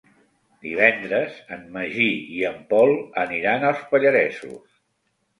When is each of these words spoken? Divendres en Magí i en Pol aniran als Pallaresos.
Divendres 0.67 1.35
en 1.57 1.59
Magí 1.75 2.07
i 2.37 2.41
en 2.49 2.57
Pol 2.71 2.93
aniran 3.25 3.67
als 3.69 3.83
Pallaresos. 3.93 4.65